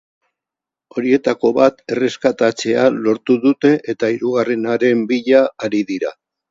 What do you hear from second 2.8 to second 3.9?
lortu dute